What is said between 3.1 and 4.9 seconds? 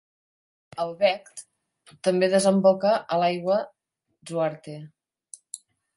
a l'aigua Zwarte.